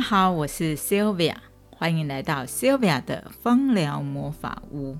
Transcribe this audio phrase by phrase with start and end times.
[0.00, 1.36] 好，我是 Sylvia，
[1.70, 4.96] 欢迎来到 Sylvia 的芳疗魔法屋。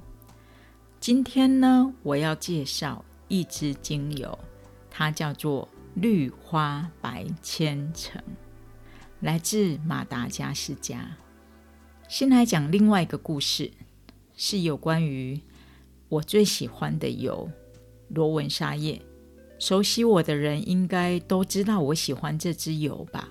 [1.00, 4.38] 今天呢，我要介绍一支精油，
[4.90, 8.22] 它叫做绿花白千层，
[9.20, 11.16] 来自马达加斯加。
[12.06, 13.72] 先来讲另外一个故事，
[14.36, 15.40] 是有关于
[16.10, 17.50] 我最喜欢的油——
[18.08, 19.00] 罗纹沙叶。
[19.58, 23.30] 熟悉我的人应该都知道我喜欢这支油吧。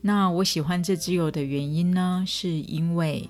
[0.00, 3.28] 那我喜欢这支油的原因呢，是因为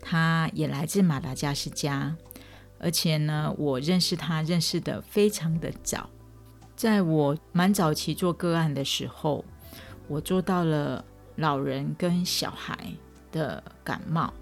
[0.00, 2.16] 它也来自马达加斯加，
[2.78, 6.08] 而且呢，我认识它认识的非常的早，
[6.76, 9.44] 在我蛮早期做个案的时候，
[10.06, 11.04] 我做到了
[11.36, 12.76] 老人跟小孩
[13.32, 14.32] 的感冒，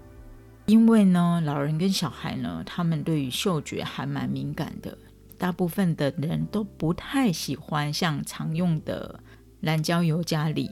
[0.65, 4.95] 因为呢，老人跟小孩呢，他们对于嗅觉还蛮敏感的，
[5.37, 9.19] 大部分的人都不太喜欢像常用的
[9.61, 10.69] 蓝椒油加里。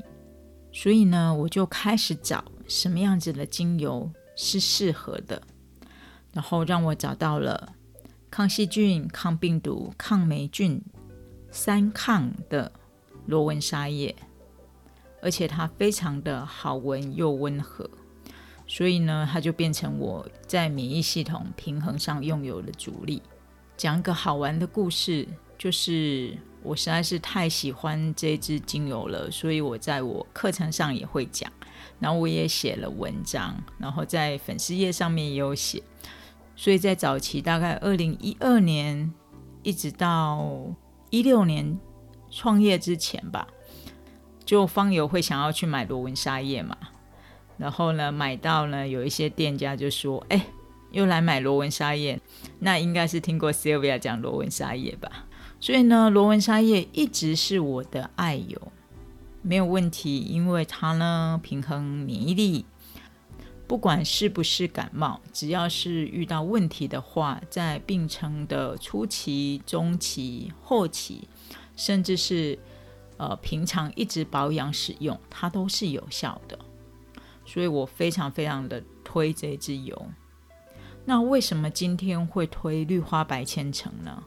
[0.71, 5.41] 所以呢，我就开始找什么样子的精油是适合的，
[6.31, 7.73] 然后让我找到了
[8.29, 10.81] 抗细菌、抗病毒、抗霉菌
[11.51, 12.71] 三抗的
[13.25, 14.15] 罗纹沙叶，
[15.21, 17.89] 而且它非常的好闻又温和，
[18.67, 23.21] 所以呢，它就变成我在免疫系统平衡上用油的主力。
[23.75, 25.27] 讲一个好玩的故事，
[25.59, 26.35] 就是。
[26.61, 31.49] 我实在是太喜欢这支精油了，所以我在我课程上也会讲，
[32.01, 35.81] 然后我也写了文章，然后在粉丝页上面也有写。
[36.57, 39.09] 所以在早期，大概二零一二年
[39.63, 40.51] 一直到
[41.09, 41.79] 一六年
[42.29, 43.47] 创业之前吧，
[44.43, 46.75] 就方友会想要去买罗纹沙叶嘛，
[47.57, 50.45] 然后呢买到呢，有一些店家就说：“哎，
[50.91, 52.19] 又来买罗纹沙叶，
[52.59, 55.27] 那应该是听过 Sylvia 讲罗纹沙叶吧。”
[55.59, 58.71] 所以呢，罗纹沙叶一直是我的爱油，
[59.41, 62.65] 没有问题，因为它呢平衡免疫力，
[63.67, 71.27] 不管是不是感冒，只要是遇到问题的话，在病程的初期、中期、后期，
[71.75, 72.57] 甚至是
[73.17, 76.57] 呃平常一直保养使用，它都是有效的。
[77.45, 80.05] 所以我非常非常的推这支油。
[81.05, 84.23] 那为什么今天会推绿花白千层呢？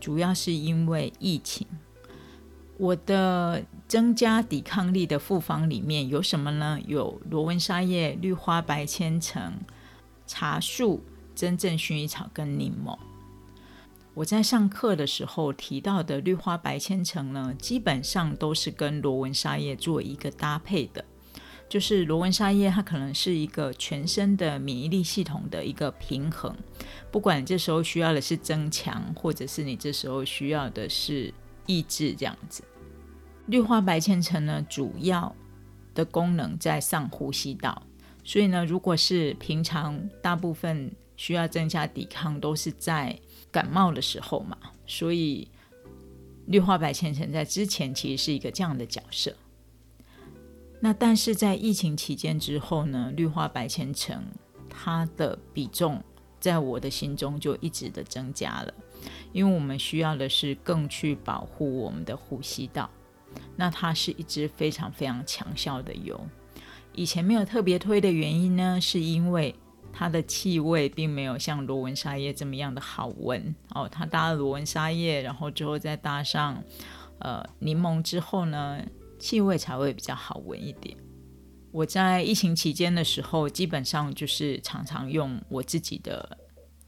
[0.00, 1.66] 主要是因为疫情，
[2.78, 6.78] 我的增加抵抗力的复方里面有什么呢？
[6.86, 9.54] 有罗纹沙叶、绿花白千层、
[10.26, 11.02] 茶树、
[11.34, 12.96] 真正薰衣草跟柠檬。
[14.14, 21.04] 我在上课的时候提到的绿花白千层呢，基本上都是跟罗纹沙叶做一个搭配的。
[21.68, 26.54] 就是螺纹沙叶，它可能是一个全身的免疫力系统的一个平衡。
[27.10, 31.32] 不管这时候需要的是增强，或者是你这时候需要的是
[31.66, 32.62] 抑制，这样子。
[33.46, 35.34] 绿化白千层呢，主要
[35.94, 37.82] 的功能在上呼吸道，
[38.22, 43.18] 所以呢，如果是平常大部分需要增加抵抗，都是在
[43.50, 44.56] 感冒的时候嘛，
[44.86, 45.48] 所以
[46.46, 49.34] 绿化白千层在之前其实是一个这样的角色。
[50.86, 54.24] 那但是在疫情期间之后呢，绿花白千层
[54.70, 56.00] 它的比重
[56.38, 58.72] 在我的心中就一直的增加了，
[59.32, 62.88] 因为我们需要的是更去保护我们的呼吸道。
[63.56, 66.20] 那它是一支非常非常强效的油。
[66.94, 69.52] 以前没有特别推的原因呢，是因为
[69.92, 73.88] 它的气味并没有像罗纹沙叶这么样的好闻哦。
[73.88, 76.62] 它搭了罗纹沙叶，然后之后再搭上
[77.18, 78.80] 呃柠檬之后呢。
[79.18, 80.96] 气味才会比较好闻一点。
[81.72, 86.38] 我在疫情期间的时候，基本上就是常常用我自己的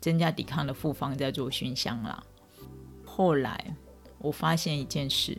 [0.00, 2.22] 增加抵抗的复方在做熏香啦。
[3.05, 3.77] 后来
[4.19, 5.36] 我发现一件事，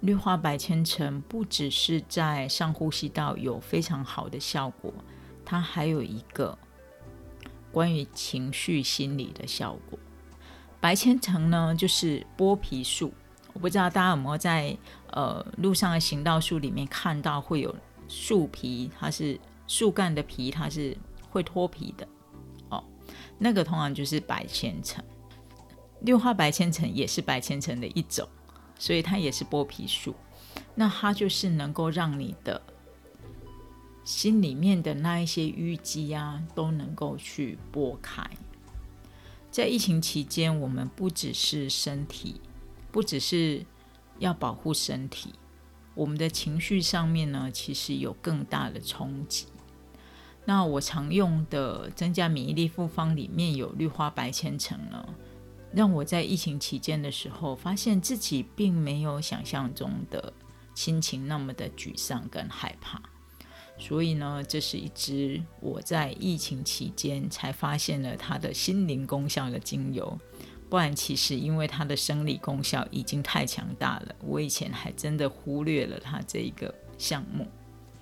[0.00, 4.92] 绿化白千层不只是在上呼吸道有非常好的效果，
[5.44, 6.58] 它还有一个
[7.70, 9.98] 关于情绪心理的效果。
[10.80, 13.12] 白千层呢，就是剥皮树。
[13.52, 14.76] 我不知道大家有没有在
[15.12, 17.74] 呃路上的行道树里面看到会有
[18.08, 20.96] 树皮，它是树干的皮，它是
[21.30, 22.06] 会脱皮的
[22.68, 22.82] 哦。
[23.38, 25.02] 那个通常就是白千层，
[26.00, 28.28] 六花白千层也是白千层的一种，
[28.78, 30.14] 所以它也是剥皮树。
[30.74, 32.60] 那它就是能够让你的
[34.04, 38.22] 心里面的那一些淤积啊，都能够去剥开。
[39.50, 42.40] 在疫情期间，我们不只是身体。
[42.90, 43.64] 不只是
[44.18, 45.34] 要保护身体，
[45.94, 49.46] 我们的情绪上面呢，其实有更大的冲击。
[50.44, 55.14] 那我常用的增加免疫力复方里面有绿花白千层呢，
[55.72, 60.32] 让我在疫情期间的时候，发现自己并没有想象中的
[60.74, 63.00] 心情那么的沮丧跟害怕。
[63.78, 70.18] 所以呢，这是一支我在疫情期间才发现了它的心灵功效的精油。
[70.72, 77.46] 不然，其实因为它的生理功效已经太强大了，我以前还真的忽略了它这一个项目。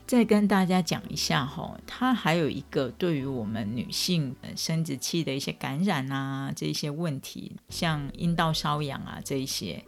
[0.07, 9.85] 再跟大家讲一下哈，它还有一个对于我们女性生殖器的一些感染啊，这一些问题，像阴道瘙痒啊这一些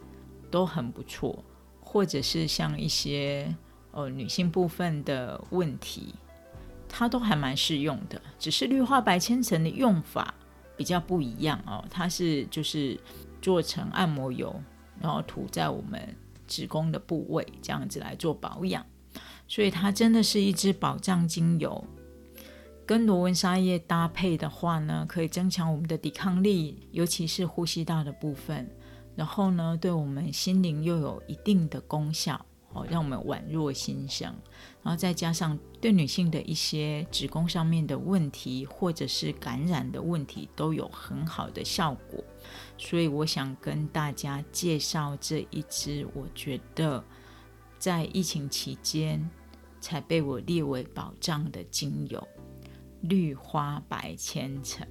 [0.51, 1.45] 都很不错，
[1.81, 3.55] 或者是像一些
[3.93, 6.17] 呃女性部分的问题，
[6.89, 8.21] 它都还蛮适用的。
[8.41, 10.35] 只是氯化白千层的用法。
[10.77, 12.99] 比较不一样哦，它是就是
[13.41, 14.55] 做成按摩油，
[15.01, 16.17] 然后涂在我们
[16.47, 18.85] 子宫的部位，这样子来做保养，
[19.47, 21.85] 所以它真的是一支保障精油。
[22.85, 28.69] 跟罗纹沙叶搭配的话呢，可以增强我们的抵抗力，尤其是呼吸道的部分，
[29.15, 32.45] 然后呢，对我们心灵又有一定的功效。
[32.75, 34.35] 哦，让我们宛若新生，
[34.83, 42.25] 然后再加上对女性的一些子宫上面的问题，或者是感染的问题，都有很好的效果。
[42.79, 47.05] 所以我想跟大家介绍这一支，我觉得
[47.79, 49.29] 在疫情期间
[49.81, 52.29] 才被我列为宝藏的精油——
[53.03, 54.87] 绿花白千层。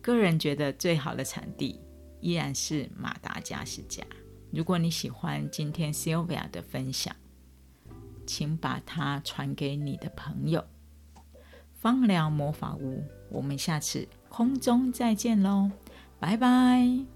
[0.00, 1.80] 个人觉得最好的产地
[2.20, 4.04] 依然是马达加斯加。
[4.52, 7.14] 如果你喜欢今天 Sylvia 的分享，
[8.26, 10.64] 请把它传给你的朋友。
[11.72, 15.70] 芳疗魔法屋，我们下次空中再见喽，
[16.18, 17.13] 拜拜。